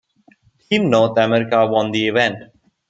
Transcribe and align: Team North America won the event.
Team 0.67 0.89
North 0.89 1.19
America 1.19 1.67
won 1.67 1.91
the 1.91 2.07
event. 2.07 2.51